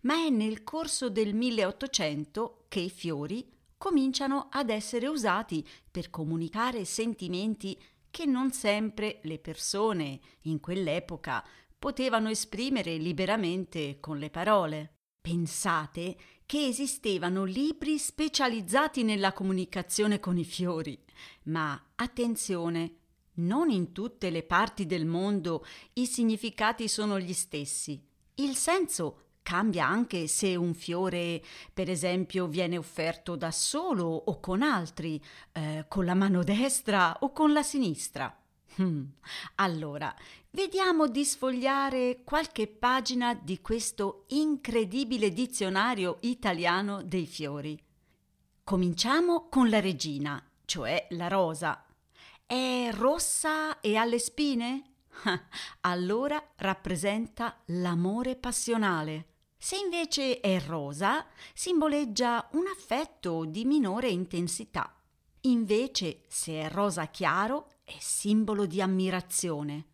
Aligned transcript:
Ma 0.03 0.17
è 0.17 0.29
nel 0.29 0.63
corso 0.63 1.09
del 1.09 1.35
1800 1.35 2.67
che 2.69 2.81
i 2.81 2.91
fiori 2.91 3.51
cominciano 3.79 4.49
ad 4.51 4.69
essere 4.69 5.07
usati 5.07 5.67
per 5.91 6.11
comunicare 6.11 6.85
sentimenti 6.85 7.81
che 8.11 8.27
non 8.27 8.53
sempre 8.53 9.21
le 9.23 9.39
persone 9.39 10.21
in 10.43 10.61
quell'epoca 10.61 11.43
potevano 11.79 12.29
esprimere 12.29 12.97
liberamente 12.97 14.01
con 14.01 14.19
le 14.19 14.29
parole. 14.29 14.93
Pensate 15.19 16.17
che 16.45 16.67
esistevano 16.67 17.45
libri 17.45 17.99
specializzati 17.99 19.03
nella 19.03 19.33
comunicazione 19.33 20.21
con 20.21 20.37
i 20.37 20.45
fiori, 20.45 21.03
ma 21.45 21.93
attenzione, 21.95 22.99
non 23.35 23.71
in 23.71 23.93
tutte 23.93 24.31
le 24.31 24.43
parti 24.43 24.87
del 24.87 25.07
mondo 25.07 25.65
i 25.95 26.07
significati 26.07 26.89
sono 26.89 27.19
gli 27.19 27.33
stessi. 27.33 28.01
Il 28.37 28.57
senso 28.57 29.19
cambia 29.43 29.87
anche 29.87 30.27
se 30.27 30.57
un 30.57 30.75
fiore, 30.75 31.43
per 31.73 31.91
esempio, 31.91 32.47
viene 32.47 32.79
offerto 32.79 33.37
da 33.37 33.51
solo 33.51 34.07
o 34.07 34.41
con 34.41 34.63
altri, 34.63 35.23
eh, 35.53 35.85
con 35.87 36.05
la 36.05 36.15
mano 36.15 36.43
destra 36.43 37.19
o 37.21 37.31
con 37.31 37.53
la 37.53 37.63
sinistra. 37.63 38.37
Hmm. 38.77 39.05
Allora, 39.57 40.13
vediamo 40.51 41.07
di 41.07 41.25
sfogliare 41.25 42.23
qualche 42.25 42.67
pagina 42.67 43.35
di 43.35 43.61
questo 43.61 44.25
incredibile 44.29 45.31
dizionario 45.31 46.17
italiano 46.23 47.03
dei 47.03 47.27
fiori. 47.27 47.81
Cominciamo 48.65 49.49
con 49.49 49.69
la 49.69 49.79
regina, 49.79 50.43
cioè 50.65 51.07
la 51.11 51.29
rosa. 51.29 51.85
È 52.47 52.91
rossa 52.93 53.81
e 53.81 53.97
ha 53.97 54.05
le 54.05 54.19
spine? 54.19 54.97
allora 55.81 56.43
rappresenta 56.57 57.63
l'amore 57.67 58.37
passionale. 58.37 59.29
Se 59.57 59.77
invece 59.77 60.41
è 60.41 60.61
rosa, 60.61 61.27
simboleggia 61.55 62.51
un 62.53 62.67
affetto 62.67 63.47
di 63.47 63.65
minore 63.65 64.09
intensità. 64.09 64.95
Invece, 65.43 66.25
se 66.29 66.61
è 66.61 66.69
rosa 66.69 67.07
chiaro, 67.07 67.71
è 67.83 67.97
simbolo 67.99 68.67
di 68.67 68.83
ammirazione. 68.83 69.87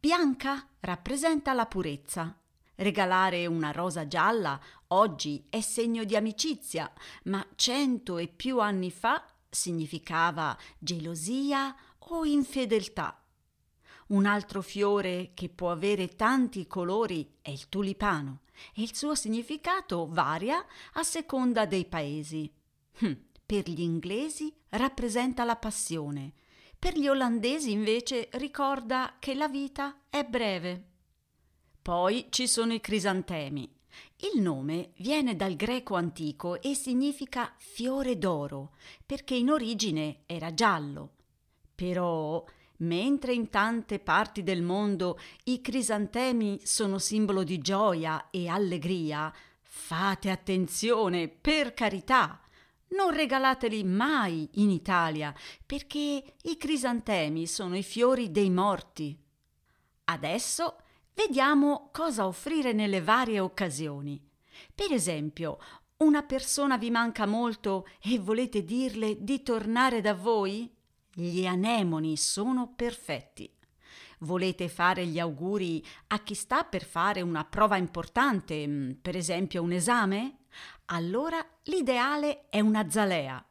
Bianca 0.00 0.68
rappresenta 0.80 1.52
la 1.52 1.66
purezza. 1.66 2.36
Regalare 2.74 3.46
una 3.46 3.70
rosa 3.70 4.08
gialla 4.08 4.60
oggi 4.88 5.46
è 5.48 5.60
segno 5.60 6.02
di 6.02 6.16
amicizia, 6.16 6.92
ma 7.24 7.46
cento 7.54 8.18
e 8.18 8.26
più 8.26 8.58
anni 8.58 8.90
fa 8.90 9.24
significava 9.54 10.56
gelosia 10.78 11.74
o 11.98 12.24
infedeltà. 12.24 13.18
Un 14.08 14.26
altro 14.26 14.60
fiore 14.60 15.30
che 15.32 15.48
può 15.48 15.70
avere 15.70 16.08
tanti 16.08 16.66
colori 16.66 17.36
è 17.40 17.48
il 17.50 17.68
tulipano 17.68 18.40
e 18.74 18.82
il 18.82 18.94
suo 18.94 19.14
significato 19.14 20.06
varia 20.06 20.64
a 20.94 21.02
seconda 21.02 21.64
dei 21.64 21.86
paesi. 21.86 22.52
Hm, 22.98 23.12
per 23.46 23.68
gli 23.68 23.80
inglesi 23.80 24.54
rappresenta 24.70 25.44
la 25.44 25.56
passione, 25.56 26.32
per 26.78 26.98
gli 26.98 27.08
olandesi 27.08 27.70
invece 27.70 28.28
ricorda 28.32 29.16
che 29.18 29.34
la 29.34 29.48
vita 29.48 30.02
è 30.10 30.24
breve. 30.24 30.90
Poi 31.80 32.26
ci 32.30 32.46
sono 32.46 32.72
i 32.74 32.80
crisantemi. 32.80 33.73
Il 34.32 34.40
nome 34.40 34.92
viene 34.96 35.36
dal 35.36 35.56
greco 35.56 35.94
antico 35.94 36.60
e 36.60 36.74
significa 36.74 37.52
fiore 37.56 38.16
d'oro, 38.18 38.74
perché 39.04 39.34
in 39.34 39.50
origine 39.50 40.22
era 40.26 40.54
giallo. 40.54 41.12
Però, 41.74 42.44
mentre 42.78 43.34
in 43.34 43.50
tante 43.50 43.98
parti 43.98 44.42
del 44.42 44.62
mondo 44.62 45.18
i 45.44 45.60
crisantemi 45.60 46.60
sono 46.64 46.98
simbolo 46.98 47.42
di 47.42 47.58
gioia 47.58 48.30
e 48.30 48.48
allegria, 48.48 49.32
fate 49.60 50.30
attenzione, 50.30 51.28
per 51.28 51.74
carità! 51.74 52.38
Non 52.88 53.10
regalateli 53.10 53.82
mai 53.82 54.48
in 54.54 54.70
Italia, 54.70 55.34
perché 55.66 56.36
i 56.42 56.56
crisantemi 56.56 57.46
sono 57.46 57.76
i 57.76 57.82
fiori 57.82 58.30
dei 58.30 58.50
morti. 58.50 59.18
Adesso 60.04 60.76
vediamo 61.14 61.88
cosa 61.92 62.26
offrire 62.26 62.72
nelle 62.72 63.00
varie 63.00 63.40
occasioni. 63.40 64.20
Per 64.74 64.92
esempio, 64.92 65.58
una 65.98 66.22
persona 66.22 66.76
vi 66.76 66.90
manca 66.90 67.24
molto 67.24 67.86
e 68.02 68.18
volete 68.18 68.64
dirle 68.64 69.22
di 69.22 69.42
tornare 69.42 70.00
da 70.00 70.14
voi? 70.14 70.72
Gli 71.12 71.46
anemoni 71.46 72.16
sono 72.16 72.72
perfetti. 72.74 73.50
Volete 74.18 74.68
fare 74.68 75.06
gli 75.06 75.18
auguri 75.18 75.84
a 76.08 76.18
chi 76.20 76.34
sta 76.34 76.64
per 76.64 76.84
fare 76.84 77.20
una 77.20 77.44
prova 77.44 77.76
importante, 77.76 78.66
mm, 78.66 78.90
per 79.02 79.16
esempio 79.16 79.62
un 79.62 79.72
esame? 79.72 80.38
Allora 80.86 81.44
l'ideale 81.64 82.48
è 82.48 82.60
una 82.60 82.90
zalea. 82.90 83.44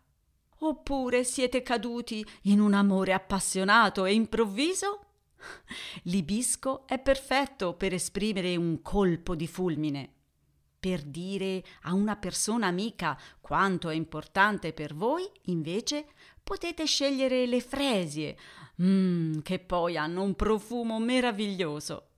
Oppure 0.60 1.24
siete 1.24 1.62
caduti 1.62 2.26
in 2.44 2.60
un 2.60 2.74
amore 2.74 3.14
appassionato 3.14 4.06
e 4.06 4.14
improvviso? 4.14 5.06
L'ibisco 6.04 6.88
è 6.88 7.00
perfetto 7.00 7.74
per 7.76 7.94
esprimere 7.94 8.56
un 8.56 8.82
colpo 8.82 9.36
di 9.36 9.48
fulmine. 9.48 10.12
Per 10.80 11.02
dire 11.02 11.64
a 11.84 11.94
una 11.94 12.18
persona 12.18 12.68
amica 12.68 13.18
quanto 13.40 13.90
è 13.90 13.96
importante 13.96 14.74
per 14.74 14.94
voi, 14.94 15.30
invece, 15.44 16.08
potete 16.44 16.86
scegliere 16.86 17.46
le 17.46 17.62
fresie, 17.62 18.38
mm, 18.82 19.40
che 19.40 19.60
poi 19.60 19.96
hanno 19.96 20.24
un 20.24 20.36
profumo 20.36 21.00
meraviglioso. 21.00 22.10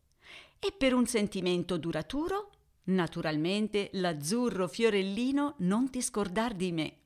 E 0.57 0.71
per 0.71 0.95
un 0.95 1.05
sentimento 1.05 1.77
duraturo, 1.77 2.49
naturalmente 2.85 3.89
l'azzurro 3.93 4.67
fiorellino 4.67 5.55
non 5.59 5.89
ti 5.91 6.01
scordar 6.01 6.55
di 6.55 6.71
me. 6.71 6.97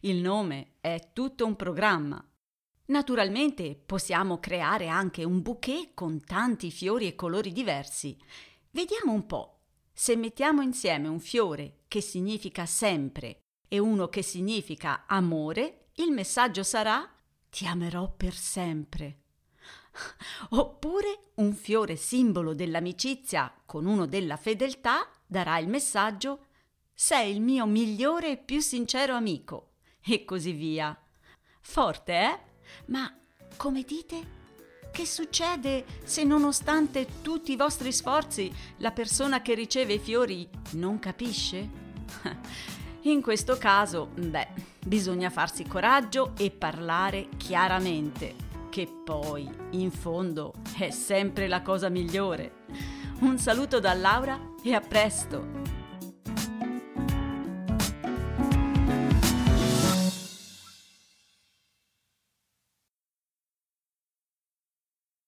Il 0.00 0.16
nome 0.16 0.74
è 0.80 1.10
tutto 1.12 1.44
un 1.44 1.56
programma. 1.56 2.24
Naturalmente 2.90 3.80
possiamo 3.86 4.40
creare 4.40 4.88
anche 4.88 5.22
un 5.22 5.40
bouquet 5.42 5.94
con 5.94 6.20
tanti 6.24 6.72
fiori 6.72 7.06
e 7.06 7.14
colori 7.14 7.52
diversi. 7.52 8.18
Vediamo 8.72 9.12
un 9.12 9.26
po'. 9.26 9.60
Se 9.92 10.16
mettiamo 10.16 10.60
insieme 10.60 11.06
un 11.06 11.20
fiore 11.20 11.82
che 11.86 12.00
significa 12.00 12.66
sempre 12.66 13.38
e 13.68 13.78
uno 13.78 14.08
che 14.08 14.22
significa 14.22 15.04
amore, 15.06 15.90
il 15.96 16.10
messaggio 16.10 16.64
sarà 16.64 17.08
ti 17.48 17.64
amerò 17.64 18.10
per 18.10 18.34
sempre. 18.34 19.18
Oppure 20.50 21.30
un 21.34 21.52
fiore 21.52 21.94
simbolo 21.94 22.54
dell'amicizia 22.54 23.54
con 23.66 23.86
uno 23.86 24.06
della 24.06 24.36
fedeltà 24.36 25.08
darà 25.26 25.58
il 25.58 25.68
messaggio 25.68 26.46
sei 26.92 27.32
il 27.32 27.40
mio 27.40 27.66
migliore 27.66 28.32
e 28.32 28.36
più 28.36 28.60
sincero 28.60 29.14
amico 29.14 29.74
e 30.04 30.24
così 30.24 30.50
via. 30.50 31.00
Forte, 31.60 32.12
eh? 32.12 32.48
Ma 32.86 33.12
come 33.56 33.82
dite? 33.82 34.38
Che 34.90 35.06
succede 35.06 35.84
se 36.02 36.24
nonostante 36.24 37.06
tutti 37.22 37.52
i 37.52 37.56
vostri 37.56 37.92
sforzi 37.92 38.52
la 38.78 38.90
persona 38.90 39.40
che 39.40 39.54
riceve 39.54 39.94
i 39.94 39.98
fiori 39.98 40.48
non 40.72 40.98
capisce? 40.98 41.68
In 43.02 43.22
questo 43.22 43.56
caso, 43.56 44.10
beh, 44.14 44.48
bisogna 44.84 45.30
farsi 45.30 45.64
coraggio 45.64 46.32
e 46.36 46.50
parlare 46.50 47.28
chiaramente, 47.38 48.34
che 48.68 48.86
poi, 49.04 49.48
in 49.70 49.90
fondo, 49.90 50.52
è 50.76 50.90
sempre 50.90 51.48
la 51.48 51.62
cosa 51.62 51.88
migliore. 51.88 52.66
Un 53.20 53.38
saluto 53.38 53.80
da 53.80 53.94
Laura 53.94 54.38
e 54.62 54.74
a 54.74 54.80
presto! 54.80 55.59